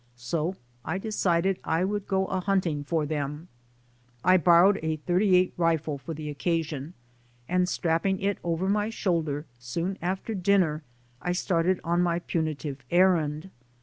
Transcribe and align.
So 0.15 0.55
I 0.83 0.97
decided 0.97 1.59
I 1.63 1.83
would 1.85 2.07
go 2.07 2.25
a 2.25 2.39
hunting 2.39 2.83
for 2.83 3.05
them. 3.05 3.49
I 4.23 4.35
bor 4.37 4.63
rowed 4.63 4.79
a 4.81 4.97
.38 4.97 5.51
rifle 5.57 5.99
for 5.99 6.15
the 6.15 6.27
occasion, 6.27 6.95
and 7.47 7.69
strapping 7.69 8.19
it 8.19 8.39
over 8.43 8.67
my 8.67 8.89
shoulder, 8.89 9.45
soon 9.59 9.99
after 10.01 10.33
dinner 10.33 10.81
I 11.21 11.33
started 11.33 11.79
on 11.83 12.01
my 12.01 12.17
punitive 12.17 12.83
errand. 12.89 13.51